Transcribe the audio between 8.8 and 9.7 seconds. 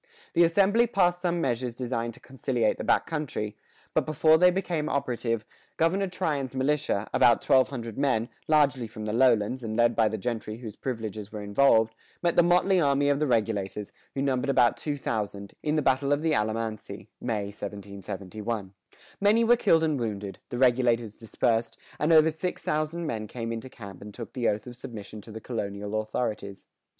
from the lowlands,